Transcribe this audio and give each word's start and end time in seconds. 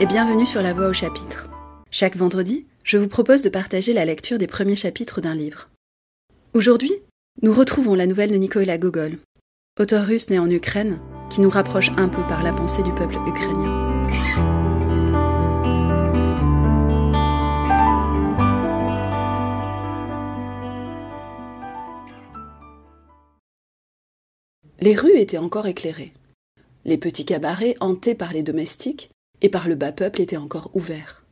et 0.00 0.06
bienvenue 0.06 0.44
sur 0.44 0.60
La 0.60 0.72
Voix 0.72 0.88
au 0.88 0.92
chapitre. 0.92 1.48
Chaque 1.92 2.16
vendredi, 2.16 2.66
je 2.82 2.98
vous 2.98 3.06
propose 3.06 3.42
de 3.42 3.48
partager 3.48 3.92
la 3.92 4.04
lecture 4.04 4.38
des 4.38 4.48
premiers 4.48 4.74
chapitres 4.74 5.20
d'un 5.20 5.36
livre. 5.36 5.70
Aujourd'hui, 6.52 6.92
nous 7.42 7.52
retrouvons 7.52 7.94
la 7.94 8.08
nouvelle 8.08 8.32
de 8.32 8.36
Nikola 8.36 8.76
Gogol, 8.76 9.18
auteur 9.78 10.04
russe 10.04 10.30
né 10.30 10.38
en 10.40 10.50
Ukraine, 10.50 10.98
qui 11.30 11.40
nous 11.40 11.50
rapproche 11.50 11.90
un 11.96 12.08
peu 12.08 12.22
par 12.26 12.42
la 12.42 12.52
pensée 12.52 12.82
du 12.82 12.92
peuple 12.92 13.16
ukrainien. 13.24 14.08
Les 24.80 24.96
rues 24.96 25.16
étaient 25.16 25.38
encore 25.38 25.68
éclairées. 25.68 26.12
Les 26.84 26.98
petits 26.98 27.24
cabarets 27.24 27.76
hantés 27.80 28.16
par 28.16 28.32
les 28.32 28.42
domestiques 28.42 29.10
et 29.40 29.48
par 29.48 29.68
le 29.68 29.74
bas 29.74 29.92
peuple 29.92 30.20
étaient 30.20 30.36
encore 30.36 30.70
ouverts. 30.74 31.24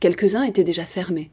Quelques-uns 0.00 0.44
étaient 0.44 0.64
déjà 0.64 0.84
fermés, 0.84 1.30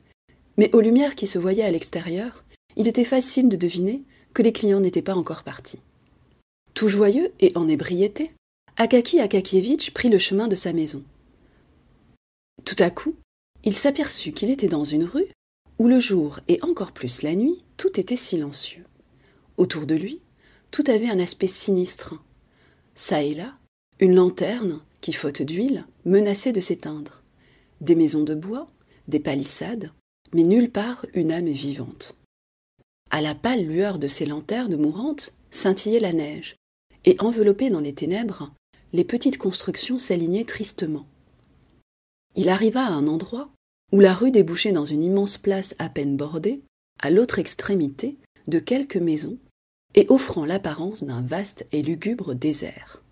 mais 0.57 0.73
aux 0.73 0.81
lumières 0.81 1.15
qui 1.15 1.27
se 1.27 1.37
voyaient 1.37 1.63
à 1.63 1.71
l'extérieur, 1.71 2.43
il 2.75 2.87
était 2.87 3.03
facile 3.03 3.49
de 3.49 3.55
deviner 3.55 4.03
que 4.33 4.41
les 4.41 4.53
clients 4.53 4.79
n'étaient 4.79 5.01
pas 5.01 5.15
encore 5.15 5.43
partis. 5.43 5.79
Tout 6.73 6.89
joyeux 6.89 7.31
et 7.39 7.51
en 7.55 7.67
ébriété, 7.67 8.31
Akaki 8.77 9.19
Akakievitch 9.19 9.91
prit 9.91 10.09
le 10.09 10.17
chemin 10.17 10.47
de 10.47 10.55
sa 10.55 10.73
maison. 10.73 11.03
Tout 12.65 12.75
à 12.79 12.89
coup, 12.89 13.15
il 13.63 13.75
s'aperçut 13.75 14.33
qu'il 14.33 14.49
était 14.51 14.67
dans 14.67 14.83
une 14.83 15.05
rue 15.05 15.27
où 15.79 15.87
le 15.87 15.99
jour 15.99 16.39
et 16.47 16.61
encore 16.61 16.91
plus 16.91 17.21
la 17.21 17.35
nuit, 17.35 17.63
tout 17.77 17.99
était 17.99 18.15
silencieux. 18.15 18.85
Autour 19.57 19.85
de 19.85 19.95
lui, 19.95 20.21
tout 20.71 20.83
avait 20.87 21.09
un 21.09 21.19
aspect 21.19 21.47
sinistre. 21.47 22.15
Ça 22.95 23.23
et 23.23 23.33
là, 23.33 23.57
une 23.99 24.15
lanterne, 24.15 24.81
qui, 25.05 25.13
faute 25.13 25.43
d'huile, 25.43 25.85
menaçait 26.03 26.51
de 26.51 26.59
s'éteindre. 26.59 27.21
Des 27.79 27.93
maisons 27.93 28.23
de 28.23 28.33
bois, 28.33 28.71
des 29.07 29.19
palissades, 29.19 29.91
mais 30.33 30.41
nulle 30.41 30.71
part 30.71 31.05
une 31.13 31.31
âme 31.31 31.45
vivante. 31.45 32.17
À 33.11 33.21
la 33.21 33.35
pâle 33.35 33.67
lueur 33.67 33.99
de 33.99 34.07
ces 34.07 34.25
lanternes 34.25 34.77
mourantes 34.77 35.35
scintillait 35.51 35.99
la 35.99 36.11
neige, 36.11 36.55
et 37.05 37.17
enveloppées 37.19 37.69
dans 37.69 37.81
les 37.81 37.93
ténèbres, 37.93 38.51
les 38.93 39.03
petites 39.03 39.37
constructions 39.37 39.99
s'alignaient 39.99 40.43
tristement. 40.43 41.05
Il 42.35 42.49
arriva 42.49 42.83
à 42.83 42.89
un 42.89 43.05
endroit 43.05 43.51
où 43.91 43.99
la 43.99 44.15
rue 44.15 44.31
débouchait 44.31 44.71
dans 44.71 44.85
une 44.85 45.03
immense 45.03 45.37
place 45.37 45.75
à 45.77 45.87
peine 45.87 46.17
bordée, 46.17 46.63
à 46.99 47.11
l'autre 47.11 47.37
extrémité 47.37 48.17
de 48.47 48.57
quelques 48.57 48.97
maisons, 48.97 49.37
et 49.93 50.07
offrant 50.09 50.45
l'apparence 50.45 51.03
d'un 51.03 51.21
vaste 51.21 51.67
et 51.73 51.83
lugubre 51.83 52.33
désert. 52.33 53.03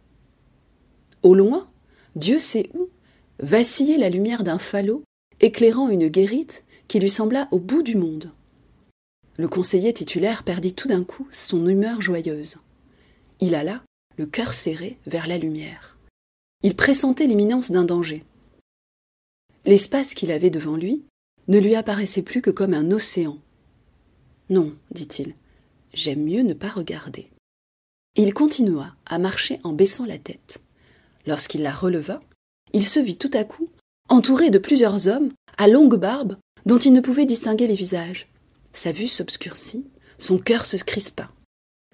Au 1.22 1.36
loin, 1.36 1.70
Dieu 2.16 2.40
sait 2.40 2.70
où, 2.74 2.90
vacillait 3.40 3.98
la 3.98 4.10
lumière 4.10 4.44
d'un 4.44 4.60
falot 4.60 5.04
éclairant 5.40 5.90
une 5.90 6.08
guérite 6.08 6.64
qui 6.88 7.00
lui 7.00 7.10
sembla 7.10 7.48
au 7.52 7.60
bout 7.60 7.84
du 7.84 7.96
monde. 7.96 8.32
Le 9.38 9.48
conseiller 9.48 9.94
titulaire 9.94 10.44
perdit 10.44 10.74
tout 10.74 10.88
d'un 10.88 11.04
coup 11.04 11.28
son 11.32 11.68
humeur 11.68 12.02
joyeuse. 12.02 12.58
Il 13.40 13.56
alla, 13.56 13.84
le 14.18 14.26
cœur 14.26 14.54
serré, 14.54 14.98
vers 15.08 15.28
la 15.28 15.38
lumière. 15.38 15.98
Il 16.62 16.76
pressentait 16.76 17.28
l'imminence 17.28 17.72
d'un 17.72 17.84
danger. 17.84 18.24
L'espace 19.66 20.14
qu'il 20.14 20.32
avait 20.32 20.50
devant 20.50 20.78
lui 20.78 21.04
ne 21.48 21.60
lui 21.60 21.76
apparaissait 21.76 22.22
plus 22.22 22.42
que 22.42 22.52
comme 22.52 22.74
un 22.74 22.92
océan. 22.92 23.38
Non, 24.50 24.74
dit-il, 24.92 25.36
j'aime 25.94 26.24
mieux 26.24 26.42
ne 26.42 26.54
pas 26.54 26.70
regarder. 26.70 27.30
il 28.16 28.34
continua 28.34 28.96
à 29.06 29.18
marcher 29.18 29.60
en 29.64 29.74
baissant 29.74 30.06
la 30.06 30.20
tête. 30.20 30.63
Lorsqu'il 31.26 31.62
la 31.62 31.72
releva, 31.72 32.22
il 32.74 32.86
se 32.86 33.00
vit 33.00 33.18
tout 33.18 33.32
à 33.34 33.44
coup 33.44 33.70
entouré 34.10 34.50
de 34.50 34.58
plusieurs 34.58 35.08
hommes 35.08 35.32
à 35.58 35.68
longue 35.68 35.96
barbe 35.96 36.38
dont 36.66 36.78
il 36.78 36.94
ne 36.94 37.02
pouvait 37.02 37.26
distinguer 37.26 37.68
les 37.68 37.74
visages. 37.74 38.28
Sa 38.74 38.92
vue 38.92 39.08
s'obscurcit, 39.08 39.86
son 40.18 40.38
cœur 40.38 40.66
se 40.66 40.78
crispa. 40.78 41.30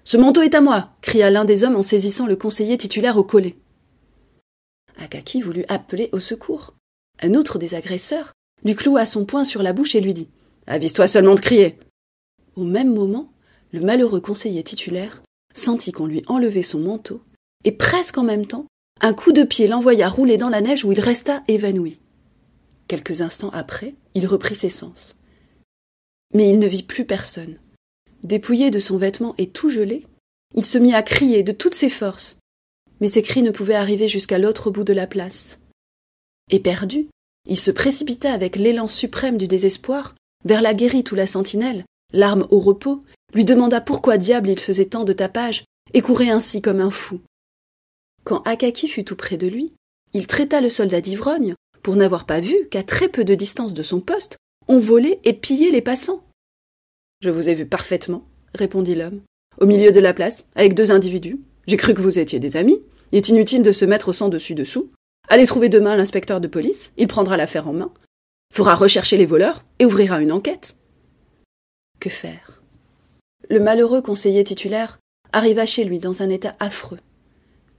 Ce 0.04 0.16
manteau 0.16 0.42
est 0.42 0.54
à 0.54 0.60
moi 0.60 0.90
cria 1.02 1.30
l'un 1.30 1.44
des 1.44 1.64
hommes 1.64 1.76
en 1.76 1.82
saisissant 1.82 2.26
le 2.26 2.36
conseiller 2.36 2.78
titulaire 2.78 3.16
au 3.16 3.24
collet. 3.24 3.56
Akaki 4.98 5.40
voulut 5.40 5.64
appeler 5.68 6.08
au 6.12 6.20
secours. 6.20 6.74
Un 7.22 7.34
autre 7.34 7.58
des 7.58 7.74
agresseurs 7.74 8.32
lui 8.64 8.74
cloua 8.74 9.06
son 9.06 9.24
poing 9.24 9.44
sur 9.44 9.62
la 9.62 9.72
bouche 9.72 9.94
et 9.94 10.00
lui 10.00 10.14
dit 10.14 10.28
Avise-toi 10.66 11.08
seulement 11.08 11.34
de 11.34 11.40
crier. 11.40 11.78
Au 12.56 12.64
même 12.64 12.92
moment, 12.92 13.32
le 13.72 13.80
malheureux 13.80 14.20
conseiller 14.20 14.62
titulaire 14.62 15.22
sentit 15.54 15.92
qu'on 15.92 16.06
lui 16.06 16.22
enlevait 16.26 16.62
son 16.62 16.78
manteau, 16.78 17.22
et 17.64 17.72
presque 17.72 18.18
en 18.18 18.22
même 18.22 18.46
temps, 18.46 18.66
un 19.02 19.14
coup 19.14 19.32
de 19.32 19.44
pied 19.44 19.66
l'envoya 19.66 20.08
rouler 20.08 20.36
dans 20.36 20.50
la 20.50 20.60
neige 20.60 20.84
où 20.84 20.92
il 20.92 21.00
resta 21.00 21.42
évanoui. 21.48 21.98
Quelques 22.86 23.22
instants 23.22 23.50
après, 23.50 23.94
il 24.14 24.26
reprit 24.26 24.54
ses 24.54 24.68
sens. 24.68 25.16
Mais 26.34 26.50
il 26.50 26.58
ne 26.58 26.66
vit 26.66 26.82
plus 26.82 27.06
personne. 27.06 27.58
Dépouillé 28.22 28.70
de 28.70 28.78
son 28.78 28.98
vêtement 28.98 29.34
et 29.38 29.48
tout 29.48 29.70
gelé, 29.70 30.04
il 30.54 30.66
se 30.66 30.76
mit 30.76 30.94
à 30.94 31.02
crier 31.02 31.42
de 31.42 31.52
toutes 31.52 31.74
ses 31.74 31.88
forces. 31.88 32.36
Mais 33.00 33.08
ses 33.08 33.22
cris 33.22 33.42
ne 33.42 33.50
pouvaient 33.50 33.74
arriver 33.74 34.08
jusqu'à 34.08 34.38
l'autre 34.38 34.70
bout 34.70 34.84
de 34.84 34.92
la 34.92 35.06
place. 35.06 35.58
Éperdu, 36.50 37.08
il 37.48 37.58
se 37.58 37.70
précipita 37.70 38.32
avec 38.32 38.56
l'élan 38.56 38.88
suprême 38.88 39.38
du 39.38 39.48
désespoir 39.48 40.14
vers 40.44 40.60
la 40.60 40.74
guérite 40.74 41.10
ou 41.12 41.14
la 41.14 41.26
sentinelle, 41.26 41.84
l'arme 42.12 42.46
au 42.50 42.60
repos, 42.60 43.02
lui 43.32 43.44
demanda 43.44 43.80
pourquoi 43.80 44.18
diable 44.18 44.50
il 44.50 44.58
faisait 44.58 44.86
tant 44.86 45.04
de 45.04 45.12
tapage 45.12 45.64
et 45.94 46.02
courait 46.02 46.30
ainsi 46.30 46.60
comme 46.60 46.80
un 46.80 46.90
fou. 46.90 47.20
Quand 48.24 48.42
Akaki 48.42 48.88
fut 48.88 49.04
tout 49.04 49.16
près 49.16 49.36
de 49.36 49.46
lui, 49.46 49.72
il 50.12 50.26
traita 50.26 50.60
le 50.60 50.70
soldat 50.70 51.00
d'ivrogne 51.00 51.54
pour 51.82 51.96
n'avoir 51.96 52.26
pas 52.26 52.40
vu 52.40 52.68
qu'à 52.70 52.82
très 52.82 53.08
peu 53.08 53.24
de 53.24 53.34
distance 53.34 53.74
de 53.74 53.82
son 53.82 54.00
poste, 54.00 54.36
on 54.68 54.78
volait 54.78 55.20
et 55.24 55.32
pillait 55.32 55.70
les 55.70 55.80
passants. 55.80 56.24
Je 57.20 57.30
vous 57.30 57.48
ai 57.48 57.54
vu 57.54 57.66
parfaitement, 57.66 58.24
répondit 58.54 58.94
l'homme, 58.94 59.20
au 59.58 59.66
milieu 59.66 59.92
de 59.92 60.00
la 60.00 60.14
place, 60.14 60.44
avec 60.54 60.74
deux 60.74 60.90
individus. 60.90 61.40
J'ai 61.66 61.76
cru 61.76 61.94
que 61.94 62.02
vous 62.02 62.18
étiez 62.18 62.38
des 62.38 62.56
amis. 62.56 62.80
Il 63.12 63.18
est 63.18 63.28
inutile 63.28 63.62
de 63.62 63.72
se 63.72 63.84
mettre 63.84 64.12
sans 64.12 64.28
dessus 64.28 64.54
dessous. 64.54 64.90
Allez 65.28 65.46
trouver 65.46 65.68
demain 65.68 65.96
l'inspecteur 65.96 66.40
de 66.40 66.48
police, 66.48 66.92
il 66.96 67.08
prendra 67.08 67.36
l'affaire 67.36 67.68
en 67.68 67.72
main, 67.72 67.92
fera 68.52 68.74
rechercher 68.74 69.16
les 69.16 69.26
voleurs 69.26 69.64
et 69.78 69.86
ouvrira 69.86 70.20
une 70.20 70.32
enquête. 70.32 70.76
Que 72.00 72.10
faire? 72.10 72.62
Le 73.48 73.60
malheureux 73.60 74.02
conseiller 74.02 74.42
titulaire 74.44 74.98
arriva 75.32 75.66
chez 75.66 75.84
lui 75.84 75.98
dans 75.98 76.22
un 76.22 76.30
état 76.30 76.56
affreux. 76.58 76.98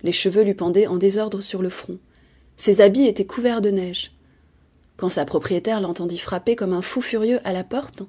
Les 0.03 0.11
cheveux 0.11 0.43
lui 0.43 0.53
pendaient 0.53 0.87
en 0.87 0.97
désordre 0.97 1.41
sur 1.41 1.61
le 1.61 1.69
front. 1.69 1.99
Ses 2.57 2.81
habits 2.81 3.05
étaient 3.05 3.25
couverts 3.25 3.61
de 3.61 3.69
neige. 3.69 4.11
Quand 4.97 5.09
sa 5.09 5.25
propriétaire 5.25 5.81
l'entendit 5.81 6.17
frapper 6.17 6.55
comme 6.55 6.73
un 6.73 6.81
fou 6.81 7.01
furieux 7.01 7.39
à 7.43 7.53
la 7.53 7.63
porte, 7.63 8.03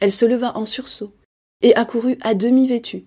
elle 0.00 0.12
se 0.12 0.24
leva 0.24 0.56
en 0.56 0.66
sursaut 0.66 1.12
et 1.62 1.74
accourut 1.74 2.18
à 2.20 2.34
demi 2.34 2.66
vêtue. 2.66 3.04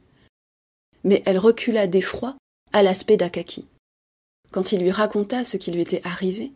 Mais 1.03 1.21
elle 1.25 1.37
recula 1.37 1.87
d'effroi 1.87 2.35
à 2.73 2.83
l'aspect 2.83 3.17
d'Akaki. 3.17 3.65
Quand 4.51 4.71
il 4.71 4.81
lui 4.81 4.91
raconta 4.91 5.45
ce 5.45 5.57
qui 5.57 5.71
lui 5.71 5.81
était 5.81 6.01
arrivé, 6.03 6.51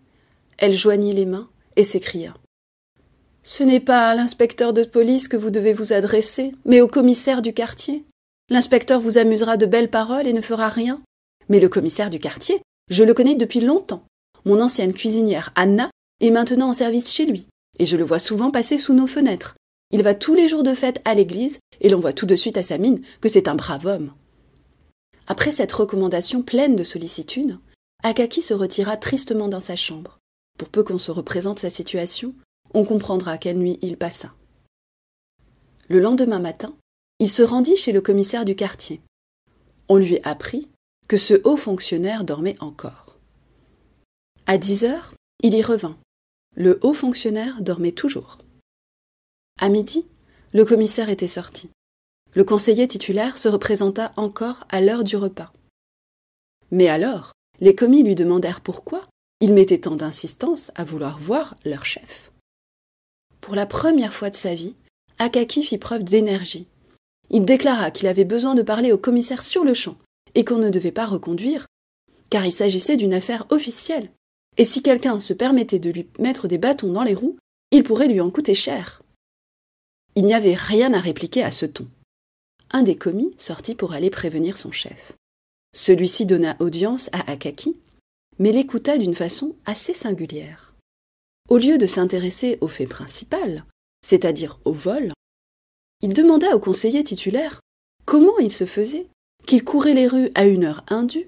elle 0.57 0.75
joignit 0.75 1.13
les 1.13 1.25
mains 1.25 1.49
et 1.75 1.83
s'écria. 1.83 2.33
Ce 3.43 3.63
n'est 3.63 3.79
pas 3.79 4.09
à 4.09 4.15
l'inspecteur 4.15 4.73
de 4.73 4.83
police 4.83 5.27
que 5.27 5.37
vous 5.37 5.49
devez 5.49 5.73
vous 5.73 5.93
adresser, 5.93 6.53
mais 6.65 6.81
au 6.81 6.87
commissaire 6.87 7.41
du 7.41 7.53
quartier. 7.53 8.03
L'inspecteur 8.49 8.99
vous 8.99 9.17
amusera 9.17 9.57
de 9.57 9.65
belles 9.65 9.89
paroles 9.89 10.27
et 10.27 10.33
ne 10.33 10.41
fera 10.41 10.69
rien. 10.69 11.01
Mais 11.49 11.59
le 11.59 11.69
commissaire 11.69 12.09
du 12.09 12.19
quartier, 12.19 12.61
je 12.89 13.03
le 13.03 13.13
connais 13.13 13.35
depuis 13.35 13.59
longtemps. 13.59 14.03
Mon 14.45 14.59
ancienne 14.59 14.93
cuisinière, 14.93 15.51
Anna, 15.55 15.89
est 16.19 16.31
maintenant 16.31 16.69
en 16.69 16.73
service 16.73 17.11
chez 17.11 17.25
lui, 17.25 17.47
et 17.79 17.85
je 17.85 17.97
le 17.97 18.03
vois 18.03 18.19
souvent 18.19 18.51
passer 18.51 18.77
sous 18.77 18.93
nos 18.93 19.07
fenêtres. 19.07 19.55
Il 19.91 20.03
va 20.03 20.15
tous 20.15 20.33
les 20.33 20.47
jours 20.47 20.63
de 20.63 20.73
fête 20.73 21.01
à 21.05 21.13
l'église, 21.13 21.59
et 21.81 21.89
l'on 21.89 21.99
voit 21.99 22.13
tout 22.13 22.25
de 22.25 22.35
suite 22.35 22.57
à 22.57 22.63
sa 22.63 22.77
mine 22.77 23.01
que 23.21 23.29
c'est 23.29 23.47
un 23.47 23.55
brave 23.55 23.85
homme. 23.85 24.13
Après 25.27 25.51
cette 25.51 25.71
recommandation 25.71 26.41
pleine 26.41 26.75
de 26.75 26.83
sollicitude, 26.83 27.57
Akaki 28.03 28.41
se 28.41 28.53
retira 28.53 28.97
tristement 28.97 29.47
dans 29.47 29.61
sa 29.61 29.75
chambre. 29.75 30.19
Pour 30.57 30.69
peu 30.69 30.83
qu'on 30.83 30.97
se 30.97 31.11
représente 31.11 31.59
sa 31.59 31.69
situation, 31.69 32.33
on 32.73 32.83
comprendra 32.83 33.37
quelle 33.37 33.57
nuit 33.57 33.79
il 33.81 33.97
passa. 33.97 34.33
Le 35.87 35.99
lendemain 35.99 36.39
matin, 36.39 36.73
il 37.19 37.29
se 37.29 37.43
rendit 37.43 37.77
chez 37.77 37.91
le 37.91 38.01
commissaire 38.01 38.45
du 38.45 38.55
quartier. 38.55 39.01
On 39.87 39.97
lui 39.97 40.19
apprit 40.23 40.67
que 41.07 41.17
ce 41.17 41.41
haut 41.43 41.57
fonctionnaire 41.57 42.23
dormait 42.23 42.57
encore. 42.59 43.17
À 44.45 44.57
dix 44.57 44.83
heures, 44.83 45.13
il 45.41 45.53
y 45.53 45.61
revint. 45.61 45.97
Le 46.55 46.79
haut 46.81 46.93
fonctionnaire 46.93 47.61
dormait 47.61 47.91
toujours. 47.91 48.37
À 49.59 49.69
midi, 49.69 50.05
le 50.53 50.65
commissaire 50.65 51.09
était 51.09 51.27
sorti. 51.27 51.69
Le 52.35 52.43
conseiller 52.43 52.87
titulaire 52.87 53.37
se 53.37 53.47
représenta 53.47 54.13
encore 54.17 54.65
à 54.69 54.81
l'heure 54.81 55.03
du 55.03 55.15
repas. 55.15 55.51
Mais 56.71 56.87
alors, 56.87 57.33
les 57.59 57.75
commis 57.75 58.03
lui 58.03 58.15
demandèrent 58.15 58.61
pourquoi 58.61 59.03
il 59.39 59.53
mettait 59.53 59.79
tant 59.79 59.95
d'insistance 59.95 60.71
à 60.75 60.83
vouloir 60.83 61.19
voir 61.19 61.55
leur 61.65 61.85
chef. 61.85 62.31
Pour 63.41 63.55
la 63.55 63.65
première 63.65 64.13
fois 64.13 64.29
de 64.29 64.35
sa 64.35 64.55
vie, 64.55 64.75
Akaki 65.19 65.63
fit 65.63 65.77
preuve 65.77 66.03
d'énergie. 66.03 66.65
Il 67.29 67.45
déclara 67.45 67.91
qu'il 67.91 68.07
avait 68.07 68.25
besoin 68.25 68.55
de 68.55 68.61
parler 68.61 68.91
au 68.91 68.97
commissaire 68.97 69.43
sur 69.43 69.63
le 69.63 69.73
champ 69.73 69.97
et 70.35 70.45
qu'on 70.45 70.57
ne 70.57 70.69
devait 70.69 70.91
pas 70.91 71.05
reconduire, 71.05 71.67
car 72.29 72.45
il 72.45 72.51
s'agissait 72.51 72.97
d'une 72.97 73.13
affaire 73.13 73.45
officielle. 73.49 74.11
et 74.57 74.65
si 74.65 74.83
quelqu'un 74.83 75.19
se 75.19 75.33
permettait 75.33 75.79
de 75.79 75.89
lui 75.89 76.07
mettre 76.19 76.47
des 76.47 76.59
bâtons 76.59 76.91
dans 76.91 77.03
les 77.03 77.15
roues, 77.15 77.37
il 77.71 77.83
pourrait 77.83 78.07
lui 78.07 78.21
en 78.21 78.29
coûter 78.29 78.53
cher. 78.53 79.01
Il 80.15 80.25
n'y 80.25 80.35
avait 80.35 80.53
rien 80.53 80.93
à 80.93 80.99
répliquer 80.99 81.43
à 81.43 81.51
ce 81.51 81.65
ton. 81.65 81.87
Un 82.69 82.83
des 82.83 82.95
commis 82.95 83.33
sortit 83.39 83.73
pour 83.73 83.93
aller 83.93 84.11
prévenir 84.11 84.57
son 84.57 84.71
chef. 84.71 85.13
Celui-ci 85.75 86.27
donna 86.27 86.55
audience 86.59 87.09
à 87.13 87.31
Akaki, 87.31 87.77
mais 88.37 88.51
l'écouta 88.51 88.97
d'une 88.99 89.15
façon 89.15 89.55
assez 89.65 89.93
singulière. 89.95 90.73
Au 91.49 91.57
lieu 91.57 91.77
de 91.77 91.87
s'intéresser 91.87 92.57
au 92.61 92.67
fait 92.67 92.87
principal, 92.87 93.65
c'est-à-dire 94.01 94.59
au 94.65 94.71
vol, 94.71 95.11
il 96.01 96.13
demanda 96.13 96.55
au 96.55 96.59
conseiller 96.59 97.03
titulaire 97.03 97.59
comment 98.05 98.37
il 98.39 98.51
se 98.51 98.65
faisait 98.65 99.07
qu'il 99.45 99.63
courait 99.63 99.93
les 99.93 100.07
rues 100.07 100.31
à 100.35 100.45
une 100.45 100.63
heure 100.63 100.83
indue 100.87 101.27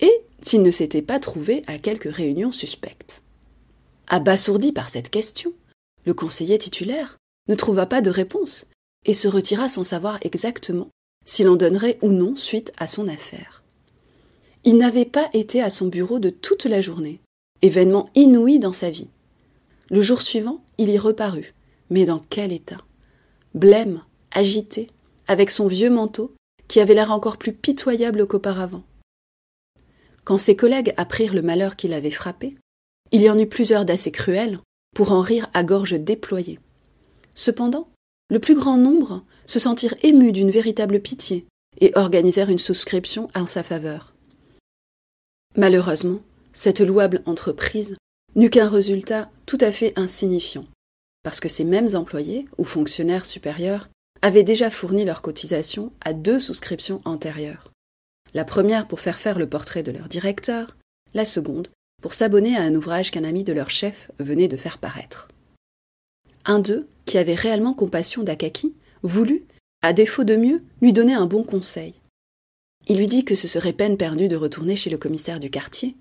et 0.00 0.12
s'il 0.42 0.62
ne 0.62 0.70
s'était 0.70 1.02
pas 1.02 1.20
trouvé 1.20 1.62
à 1.66 1.78
quelques 1.78 2.12
réunions 2.12 2.52
suspectes. 2.52 3.22
Abasourdi 4.08 4.72
par 4.72 4.88
cette 4.88 5.10
question, 5.10 5.52
le 6.04 6.14
conseiller 6.14 6.58
titulaire 6.58 7.18
ne 7.48 7.54
trouva 7.54 7.86
pas 7.86 8.00
de 8.00 8.10
réponse 8.10 8.66
et 9.04 9.14
se 9.14 9.28
retira 9.28 9.68
sans 9.68 9.84
savoir 9.84 10.18
exactement 10.22 10.88
s'il 11.24 11.48
en 11.48 11.56
donnerait 11.56 11.98
ou 12.02 12.08
non 12.08 12.36
suite 12.36 12.72
à 12.78 12.86
son 12.86 13.08
affaire. 13.08 13.62
Il 14.64 14.76
n'avait 14.76 15.04
pas 15.04 15.28
été 15.32 15.62
à 15.62 15.70
son 15.70 15.86
bureau 15.86 16.18
de 16.18 16.30
toute 16.30 16.64
la 16.64 16.80
journée, 16.80 17.20
événement 17.62 18.10
inouï 18.14 18.58
dans 18.58 18.72
sa 18.72 18.90
vie. 18.90 19.08
Le 19.90 20.00
jour 20.00 20.22
suivant, 20.22 20.62
il 20.78 20.90
y 20.90 20.98
reparut, 20.98 21.54
mais 21.88 22.04
dans 22.04 22.22
quel 22.30 22.52
état? 22.52 22.82
Blême, 23.54 24.02
agité, 24.30 24.88
avec 25.26 25.50
son 25.50 25.66
vieux 25.66 25.90
manteau, 25.90 26.32
qui 26.70 26.78
avait 26.78 26.94
l'air 26.94 27.10
encore 27.10 27.36
plus 27.36 27.52
pitoyable 27.52 28.28
qu'auparavant. 28.28 28.84
Quand 30.22 30.38
ses 30.38 30.54
collègues 30.54 30.94
apprirent 30.96 31.34
le 31.34 31.42
malheur 31.42 31.74
qui 31.74 31.88
l'avait 31.88 32.12
frappé, 32.12 32.56
il 33.10 33.22
y 33.22 33.28
en 33.28 33.36
eut 33.36 33.48
plusieurs 33.48 33.84
d'assez 33.84 34.12
cruels 34.12 34.60
pour 34.94 35.10
en 35.10 35.20
rire 35.20 35.50
à 35.52 35.64
gorge 35.64 35.94
déployée. 35.94 36.60
Cependant, 37.34 37.88
le 38.30 38.38
plus 38.38 38.54
grand 38.54 38.76
nombre 38.76 39.24
se 39.46 39.58
sentirent 39.58 39.96
émus 40.04 40.30
d'une 40.30 40.52
véritable 40.52 41.00
pitié 41.00 41.44
et 41.80 41.90
organisèrent 41.96 42.50
une 42.50 42.58
souscription 42.58 43.28
en 43.34 43.48
sa 43.48 43.64
faveur. 43.64 44.14
Malheureusement, 45.56 46.20
cette 46.52 46.80
louable 46.80 47.24
entreprise 47.26 47.96
n'eut 48.36 48.50
qu'un 48.50 48.68
résultat 48.68 49.28
tout 49.44 49.58
à 49.60 49.72
fait 49.72 49.92
insignifiant, 49.98 50.66
parce 51.24 51.40
que 51.40 51.48
ces 51.48 51.64
mêmes 51.64 51.96
employés 51.96 52.46
ou 52.58 52.64
fonctionnaires 52.64 53.26
supérieurs 53.26 53.88
avaient 54.22 54.44
déjà 54.44 54.70
fourni 54.70 55.04
leur 55.04 55.22
cotisation 55.22 55.92
à 56.00 56.12
deux 56.12 56.40
souscriptions 56.40 57.00
antérieures. 57.04 57.72
La 58.34 58.44
première 58.44 58.86
pour 58.86 59.00
faire 59.00 59.18
faire 59.18 59.38
le 59.38 59.48
portrait 59.48 59.82
de 59.82 59.92
leur 59.92 60.08
directeur, 60.08 60.76
la 61.14 61.24
seconde 61.24 61.68
pour 62.00 62.14
s'abonner 62.14 62.56
à 62.56 62.62
un 62.62 62.74
ouvrage 62.74 63.10
qu'un 63.10 63.24
ami 63.24 63.44
de 63.44 63.52
leur 63.52 63.70
chef 63.70 64.10
venait 64.18 64.48
de 64.48 64.56
faire 64.56 64.78
paraître. 64.78 65.28
Un 66.44 66.58
d'eux, 66.58 66.88
qui 67.04 67.18
avait 67.18 67.34
réellement 67.34 67.74
compassion 67.74 68.22
d'Akaki, 68.22 68.74
voulut, 69.02 69.44
à 69.82 69.92
défaut 69.92 70.24
de 70.24 70.36
mieux, 70.36 70.62
lui 70.80 70.92
donner 70.92 71.14
un 71.14 71.26
bon 71.26 71.42
conseil. 71.42 71.94
Il 72.88 72.96
lui 72.96 73.06
dit 73.06 73.24
que 73.24 73.34
ce 73.34 73.48
serait 73.48 73.74
peine 73.74 73.98
perdue 73.98 74.28
de 74.28 74.36
retourner 74.36 74.76
chez 74.76 74.90
le 74.90 74.96
commissaire 74.96 75.40
du 75.40 75.50
quartier, 75.50 75.96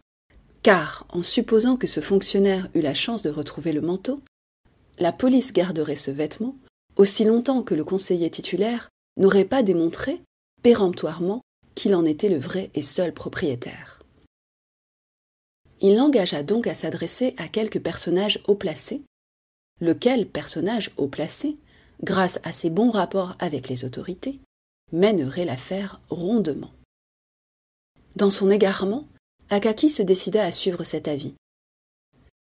car, 0.64 1.06
en 1.10 1.24
supposant 1.24 1.76
que 1.76 1.88
ce 1.88 2.00
fonctionnaire 2.00 2.70
eût 2.74 2.82
la 2.82 2.94
chance 2.94 3.22
de 3.22 3.30
retrouver 3.30 3.74
le 3.74 3.82
manteau, 3.82 4.22
la 4.98 5.12
police 5.12 5.52
garderait 5.54 5.96
ce 5.96 6.12
vêtement 6.12 6.56
aussi 7.00 7.24
longtemps 7.24 7.64
que 7.64 7.74
le 7.74 7.86
conseiller 7.86 8.30
titulaire 8.30 8.90
n'aurait 9.16 9.46
pas 9.46 9.64
démontré, 9.64 10.22
péremptoirement, 10.62 11.42
qu'il 11.74 11.96
en 11.96 12.04
était 12.04 12.28
le 12.28 12.38
vrai 12.38 12.72
et 12.76 12.82
seul 12.82 13.14
propriétaire. 13.14 14.04
Il 15.80 15.96
l'engagea 15.96 16.44
donc 16.44 16.68
à 16.68 16.74
s'adresser 16.74 17.36
à 17.38 17.48
quelques 17.48 17.82
personnages 17.82 18.44
haut 18.48 18.56
placés, 18.56 19.02
lequel 19.80 20.28
personnage 20.28 20.92
haut 20.98 21.08
placé, 21.08 21.56
grâce 22.04 22.42
à 22.44 22.52
ses 22.52 22.70
bons 22.70 22.92
rapports 22.92 23.38
avec 23.40 23.70
les 23.70 23.86
autorités, 23.86 24.42
mènerait 24.92 25.46
l'affaire 25.46 26.02
rondement. 26.10 26.72
Dans 28.18 28.30
son 28.30 28.52
égarement, 28.52 29.08
Akaki 29.50 29.90
se 29.90 30.04
décida 30.04 30.44
à 30.44 30.52
suivre 30.52 30.84
cet 30.84 31.08
avis. 31.08 31.34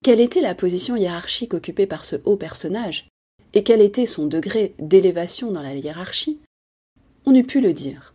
Quelle 0.03 0.21
était 0.21 0.41
la 0.41 0.55
position 0.55 0.97
hiérarchique 0.97 1.53
occupée 1.53 1.87
par 1.87 2.06
ce 2.06 2.17
haut 2.25 2.37
personnage, 2.37 3.11
et 3.55 3.62
quel 3.65 3.81
était 3.81 4.06
son 4.06 4.27
degré 4.27 4.75
d'élévation 4.79 5.50
dans 5.50 5.62
la 5.62 5.75
hiérarchie, 5.75 6.39
on 7.25 7.35
eût 7.35 7.45
pu 7.45 7.61
le 7.61 7.73
dire. 7.73 8.15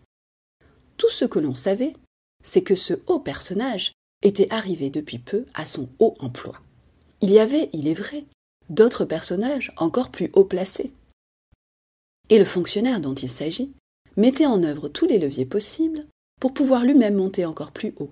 Tout 0.97 1.09
ce 1.09 1.25
que 1.25 1.39
l'on 1.39 1.55
savait, 1.55 1.93
c'est 2.43 2.61
que 2.61 2.75
ce 2.75 2.93
haut 3.07 3.19
personnage 3.19 3.93
était 4.21 4.51
arrivé 4.51 4.89
depuis 4.89 5.19
peu 5.19 5.45
à 5.53 5.65
son 5.65 5.89
haut 5.99 6.15
emploi. 6.19 6.61
Il 7.21 7.31
y 7.31 7.39
avait, 7.39 7.69
il 7.73 7.87
est 7.87 7.93
vrai, 7.93 8.25
d'autres 8.69 9.05
personnages 9.05 9.73
encore 9.77 10.11
plus 10.11 10.29
haut 10.33 10.45
placés. 10.45 10.91
Et 12.29 12.39
le 12.39 12.45
fonctionnaire 12.45 12.99
dont 12.99 13.15
il 13.15 13.29
s'agit 13.29 13.71
mettait 14.17 14.45
en 14.45 14.63
œuvre 14.63 14.87
tous 14.87 15.05
les 15.05 15.19
leviers 15.19 15.45
possibles 15.45 16.05
pour 16.39 16.53
pouvoir 16.53 16.83
lui-même 16.83 17.15
monter 17.15 17.45
encore 17.45 17.71
plus 17.71 17.93
haut. 17.99 18.11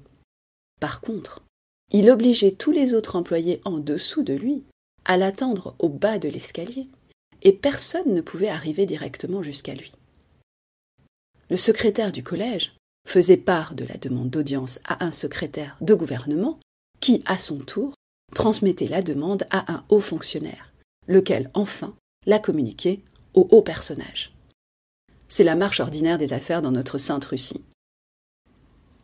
Par 0.79 1.01
contre, 1.01 1.43
il 1.91 2.09
obligeait 2.09 2.51
tous 2.51 2.71
les 2.71 2.93
autres 2.93 3.15
employés 3.15 3.61
en 3.65 3.77
dessous 3.77 4.23
de 4.23 4.33
lui 4.33 4.63
à 5.05 5.17
l'attendre 5.17 5.75
au 5.79 5.89
bas 5.89 6.19
de 6.19 6.29
l'escalier, 6.29 6.87
et 7.41 7.53
personne 7.53 8.13
ne 8.13 8.21
pouvait 8.21 8.49
arriver 8.49 8.85
directement 8.85 9.43
jusqu'à 9.43 9.73
lui. 9.73 9.91
Le 11.49 11.57
secrétaire 11.57 12.11
du 12.11 12.23
collège 12.23 12.73
faisait 13.07 13.37
part 13.37 13.75
de 13.75 13.83
la 13.83 13.97
demande 13.97 14.29
d'audience 14.29 14.79
à 14.85 15.03
un 15.03 15.11
secrétaire 15.11 15.77
de 15.81 15.93
gouvernement 15.93 16.59
qui, 16.99 17.23
à 17.25 17.37
son 17.37 17.59
tour, 17.59 17.93
transmettait 18.33 18.87
la 18.87 19.01
demande 19.01 19.45
à 19.49 19.71
un 19.73 19.83
haut 19.89 20.01
fonctionnaire, 20.01 20.71
lequel, 21.07 21.49
enfin, 21.53 21.95
la 22.25 22.39
communiquait 22.39 22.99
au 23.33 23.47
haut 23.51 23.61
personnage. 23.61 24.33
C'est 25.27 25.43
la 25.43 25.55
marche 25.55 25.79
ordinaire 25.79 26.17
des 26.17 26.33
affaires 26.33 26.61
dans 26.61 26.71
notre 26.71 26.97
sainte 26.97 27.25
Russie. 27.25 27.63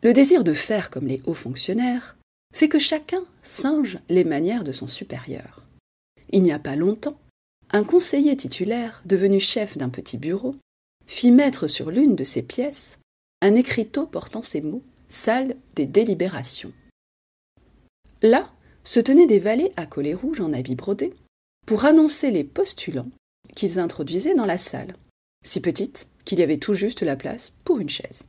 Le 0.02 0.12
désir 0.12 0.44
de 0.44 0.52
faire 0.52 0.90
comme 0.90 1.06
les 1.06 1.20
hauts 1.26 1.34
fonctionnaires 1.34 2.16
fait 2.54 2.68
que 2.68 2.78
chacun 2.78 3.22
singe 3.42 3.98
les 4.08 4.24
manières 4.24 4.64
de 4.64 4.72
son 4.72 4.86
supérieur. 4.86 5.64
Il 6.30 6.42
n'y 6.42 6.52
a 6.52 6.58
pas 6.58 6.76
longtemps, 6.76 7.18
un 7.70 7.84
conseiller 7.84 8.36
titulaire, 8.36 9.02
devenu 9.04 9.40
chef 9.40 9.76
d'un 9.76 9.88
petit 9.88 10.18
bureau, 10.18 10.56
fit 11.06 11.32
mettre 11.32 11.68
sur 11.68 11.90
l'une 11.90 12.16
de 12.16 12.24
ses 12.24 12.42
pièces 12.42 12.98
un 13.40 13.54
écriteau 13.54 14.06
portant 14.06 14.42
ces 14.42 14.60
mots 14.60 14.82
Salle 15.10 15.56
des 15.74 15.86
délibérations. 15.86 16.72
Là 18.20 18.52
se 18.84 19.00
tenaient 19.00 19.26
des 19.26 19.38
valets 19.38 19.72
à 19.76 19.86
collet 19.86 20.14
rouge 20.14 20.40
en 20.40 20.52
habits 20.52 20.74
brodés 20.74 21.14
pour 21.66 21.84
annoncer 21.84 22.30
les 22.30 22.44
postulants 22.44 23.10
qu'ils 23.54 23.78
introduisaient 23.78 24.34
dans 24.34 24.46
la 24.46 24.58
salle, 24.58 24.96
si 25.44 25.60
petite 25.60 26.08
qu'il 26.24 26.38
y 26.38 26.42
avait 26.42 26.58
tout 26.58 26.74
juste 26.74 27.02
la 27.02 27.16
place 27.16 27.52
pour 27.64 27.78
une 27.78 27.88
chaise. 27.88 28.24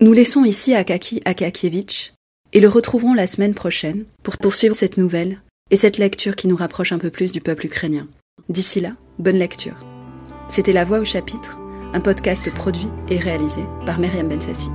Nous 0.00 0.12
laissons 0.12 0.44
ici 0.44 0.74
Akaki 0.74 1.22
Akakievitch 1.24 2.12
et 2.52 2.60
le 2.60 2.68
retrouverons 2.68 3.14
la 3.14 3.26
semaine 3.26 3.54
prochaine 3.54 4.04
pour 4.22 4.36
poursuivre 4.36 4.74
cette 4.76 4.96
nouvelle 4.98 5.40
et 5.70 5.76
cette 5.76 5.98
lecture 5.98 6.36
qui 6.36 6.48
nous 6.48 6.56
rapproche 6.56 6.92
un 6.92 6.98
peu 6.98 7.10
plus 7.10 7.32
du 7.32 7.40
peuple 7.40 7.66
ukrainien. 7.66 8.08
D'ici 8.48 8.80
là, 8.80 8.92
bonne 9.18 9.38
lecture. 9.38 9.76
C'était 10.48 10.72
La 10.72 10.84
Voix 10.84 10.98
au 10.98 11.04
chapitre, 11.04 11.58
un 11.94 12.00
podcast 12.00 12.50
produit 12.52 12.88
et 13.08 13.18
réalisé 13.18 13.62
par 13.86 13.98
Myriam 13.98 14.28
Bensassi. 14.28 14.70